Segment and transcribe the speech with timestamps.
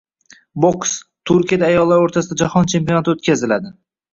[0.63, 0.93] Boks:
[1.31, 3.75] Turkiyada ayollar o‘rtasida jahon chempionati o‘tkaziladi